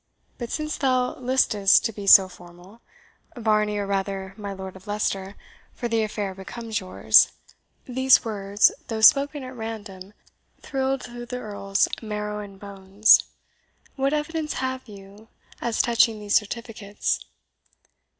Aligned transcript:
But 0.39 0.49
since 0.49 0.77
thou 0.79 1.15
listest 1.19 1.85
to 1.85 1.93
be 1.93 2.07
so 2.07 2.27
formal 2.27 2.81
Varney, 3.37 3.77
or 3.77 3.85
rather 3.85 4.33
my 4.35 4.51
Lord 4.51 4.75
of 4.75 4.87
Leicester, 4.87 5.35
for 5.75 5.87
the 5.87 6.01
affair 6.01 6.33
becomes 6.33 6.79
yours" 6.79 7.33
(these 7.85 8.25
words, 8.25 8.71
though 8.87 9.01
spoken 9.01 9.43
at 9.43 9.53
random, 9.55 10.15
thrilled 10.61 11.03
through 11.03 11.27
the 11.27 11.37
Earl's 11.37 11.87
marrow 12.01 12.39
and 12.39 12.59
bones), 12.59 13.25
"what 13.95 14.11
evidence 14.11 14.53
have 14.53 14.87
you 14.87 15.27
as 15.61 15.83
touching 15.83 16.19
these 16.19 16.35
certificates?" 16.35 17.23